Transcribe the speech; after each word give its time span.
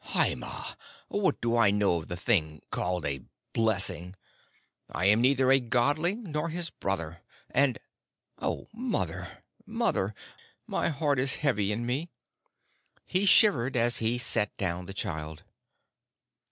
"Hai 0.03 0.33
mai! 0.33 0.73
What 1.09 1.39
do 1.41 1.55
I 1.55 1.69
know 1.69 1.97
of 1.97 2.07
the 2.07 2.17
thing 2.17 2.63
called 2.71 3.05
a 3.05 3.23
blessing? 3.53 4.15
I 4.91 5.05
am 5.05 5.21
neither 5.21 5.51
a 5.51 5.59
Godling 5.59 6.23
nor 6.31 6.49
his 6.49 6.71
brother, 6.71 7.21
and 7.51 7.77
O 8.39 8.67
mother, 8.73 9.43
mother, 9.63 10.15
my 10.65 10.89
heart 10.89 11.19
is 11.19 11.35
heavy 11.45 11.71
in 11.71 11.85
me." 11.85 12.09
He 13.05 13.27
shivered 13.27 13.77
as 13.77 13.99
he 13.99 14.17
set 14.17 14.57
down 14.57 14.87
the 14.87 14.95
child. 14.95 15.43